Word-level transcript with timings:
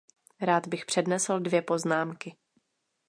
Rád 0.41 0.67
bych 0.67 0.85
přednesl 0.85 1.39
dvě 1.39 1.61
poznámky. 1.61 2.35